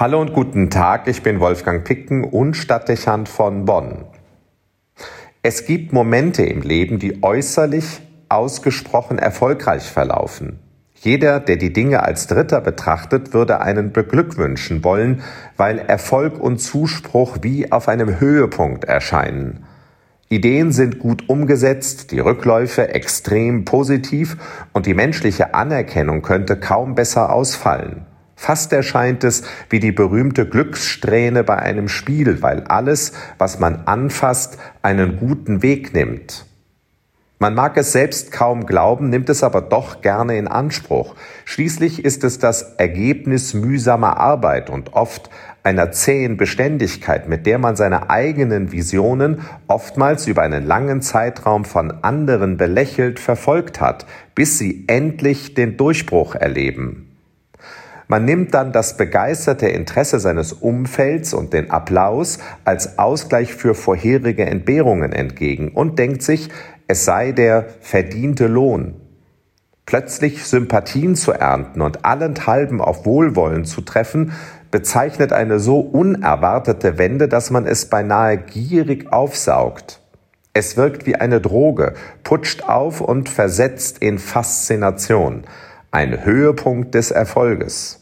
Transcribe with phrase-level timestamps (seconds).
[0.00, 4.06] Hallo und guten Tag, ich bin Wolfgang Picken und Stadtdechant von Bonn.
[5.42, 8.00] Es gibt Momente im Leben, die äußerlich
[8.30, 10.58] ausgesprochen erfolgreich verlaufen.
[10.94, 15.20] Jeder, der die Dinge als Dritter betrachtet, würde einen beglückwünschen wollen,
[15.58, 19.66] weil Erfolg und Zuspruch wie auf einem Höhepunkt erscheinen.
[20.30, 24.38] Ideen sind gut umgesetzt, die Rückläufe extrem positiv
[24.72, 28.06] und die menschliche Anerkennung könnte kaum besser ausfallen.
[28.40, 34.56] Fast erscheint es wie die berühmte Glückssträhne bei einem Spiel, weil alles, was man anfasst,
[34.80, 36.46] einen guten Weg nimmt.
[37.38, 41.16] Man mag es selbst kaum glauben, nimmt es aber doch gerne in Anspruch.
[41.44, 45.28] Schließlich ist es das Ergebnis mühsamer Arbeit und oft
[45.62, 51.90] einer zähen Beständigkeit, mit der man seine eigenen Visionen oftmals über einen langen Zeitraum von
[52.02, 57.09] anderen belächelt verfolgt hat, bis sie endlich den Durchbruch erleben.
[58.10, 64.44] Man nimmt dann das begeisterte Interesse seines Umfelds und den Applaus als Ausgleich für vorherige
[64.46, 66.48] Entbehrungen entgegen und denkt sich,
[66.88, 68.96] es sei der verdiente Lohn.
[69.86, 74.32] Plötzlich Sympathien zu ernten und allenthalben auf Wohlwollen zu treffen,
[74.72, 80.00] bezeichnet eine so unerwartete Wende, dass man es beinahe gierig aufsaugt.
[80.52, 85.44] Es wirkt wie eine Droge, putscht auf und versetzt in Faszination.
[85.92, 87.99] Ein Höhepunkt des Erfolges.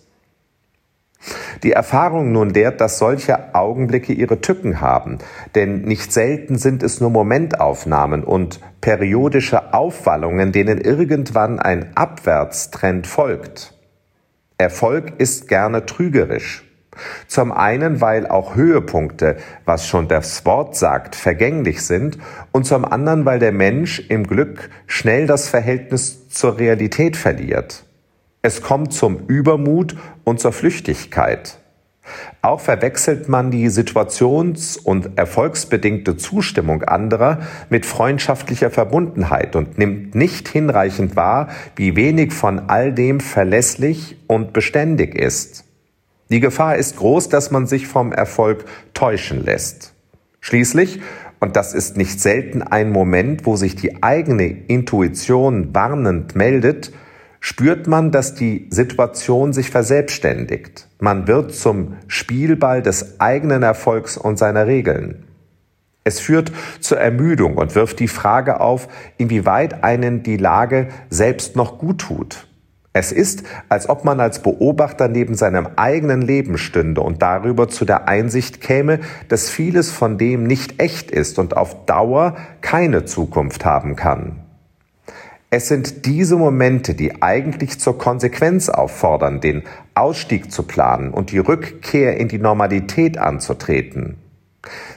[1.62, 5.18] Die Erfahrung nun lehrt, dass solche Augenblicke ihre Tücken haben,
[5.54, 13.74] denn nicht selten sind es nur Momentaufnahmen und periodische Aufwallungen, denen irgendwann ein Abwärtstrend folgt.
[14.56, 16.64] Erfolg ist gerne trügerisch.
[17.26, 22.18] Zum einen, weil auch Höhepunkte, was schon das Wort sagt, vergänglich sind
[22.50, 27.84] und zum anderen, weil der Mensch im Glück schnell das Verhältnis zur Realität verliert.
[28.48, 31.58] Es kommt zum Übermut und zur Flüchtigkeit.
[32.40, 40.48] Auch verwechselt man die situations- und erfolgsbedingte Zustimmung anderer mit freundschaftlicher Verbundenheit und nimmt nicht
[40.48, 45.66] hinreichend wahr, wie wenig von all dem verlässlich und beständig ist.
[46.30, 48.64] Die Gefahr ist groß, dass man sich vom Erfolg
[48.94, 49.92] täuschen lässt.
[50.40, 51.02] Schließlich,
[51.38, 56.92] und das ist nicht selten ein Moment, wo sich die eigene Intuition warnend meldet,
[57.40, 60.88] spürt man, dass die Situation sich verselbstständigt.
[60.98, 65.24] Man wird zum Spielball des eigenen Erfolgs und seiner Regeln.
[66.04, 68.88] Es führt zur Ermüdung und wirft die Frage auf,
[69.18, 72.48] inwieweit einen die Lage selbst noch gut tut.
[72.94, 77.84] Es ist, als ob man als Beobachter neben seinem eigenen Leben stünde und darüber zu
[77.84, 83.64] der Einsicht käme, dass vieles von dem nicht echt ist und auf Dauer keine Zukunft
[83.64, 84.47] haben kann.
[85.50, 89.62] Es sind diese Momente, die eigentlich zur Konsequenz auffordern, den
[89.94, 94.16] Ausstieg zu planen und die Rückkehr in die Normalität anzutreten.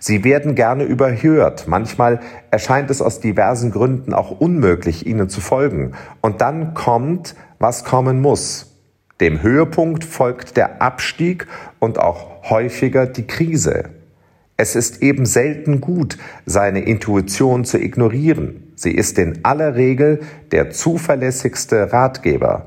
[0.01, 2.19] Sie werden gerne überhört, manchmal
[2.49, 5.93] erscheint es aus diversen Gründen auch unmöglich, ihnen zu folgen.
[6.19, 8.75] Und dann kommt, was kommen muss.
[9.21, 11.47] Dem Höhepunkt folgt der Abstieg
[11.79, 13.85] und auch häufiger die Krise.
[14.57, 18.70] Es ist eben selten gut, seine Intuition zu ignorieren.
[18.81, 20.21] Sie ist in aller Regel
[20.51, 22.65] der zuverlässigste Ratgeber.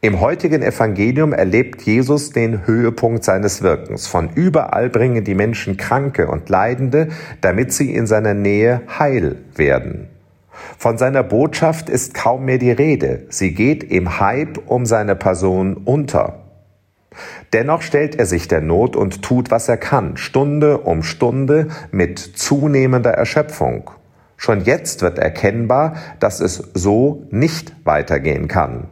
[0.00, 4.06] Im heutigen Evangelium erlebt Jesus den Höhepunkt seines Wirkens.
[4.06, 7.08] Von überall bringen die Menschen Kranke und Leidende,
[7.40, 10.06] damit sie in seiner Nähe heil werden.
[10.78, 13.26] Von seiner Botschaft ist kaum mehr die Rede.
[13.30, 16.44] Sie geht im Hype um seine Person unter.
[17.52, 22.20] Dennoch stellt er sich der Not und tut, was er kann, Stunde um Stunde mit
[22.20, 23.90] zunehmender Erschöpfung.
[24.44, 28.88] Schon jetzt wird erkennbar, dass es so nicht weitergehen kann.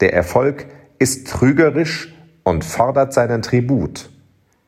[0.00, 0.66] Der Erfolg
[0.98, 4.10] ist trügerisch und fordert seinen Tribut.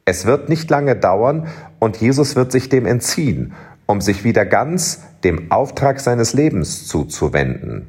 [0.07, 1.49] Es wird nicht lange dauern
[1.79, 3.53] und Jesus wird sich dem entziehen,
[3.85, 7.87] um sich wieder ganz dem Auftrag seines Lebens zuzuwenden.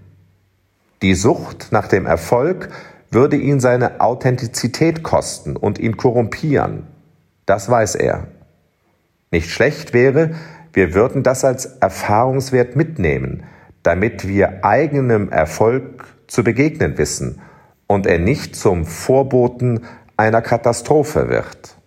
[1.03, 2.67] Die Sucht nach dem Erfolg
[3.11, 6.83] würde ihn seine Authentizität kosten und ihn korrumpieren.
[7.45, 8.27] Das weiß er.
[9.31, 10.31] Nicht schlecht wäre,
[10.75, 13.45] wir würden das als Erfahrungswert mitnehmen,
[13.81, 17.41] damit wir eigenem Erfolg zu begegnen wissen
[17.87, 19.85] und er nicht zum Vorboten
[20.17, 21.77] einer Katastrophe wird.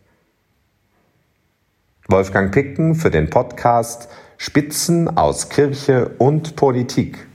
[2.08, 4.08] Wolfgang Picken für den Podcast
[4.38, 7.27] Spitzen aus Kirche und Politik.